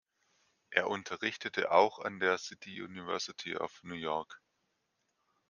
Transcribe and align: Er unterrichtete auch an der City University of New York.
Er 0.71 0.87
unterrichtete 0.89 1.69
auch 1.71 1.99
an 1.99 2.19
der 2.19 2.39
City 2.39 2.81
University 2.81 3.55
of 3.55 3.83
New 3.83 3.93
York. 3.93 4.41